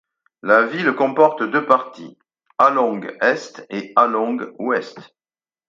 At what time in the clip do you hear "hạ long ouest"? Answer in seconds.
3.95-4.97